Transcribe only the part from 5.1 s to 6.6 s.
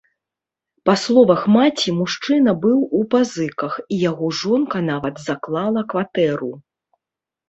заклала кватэру.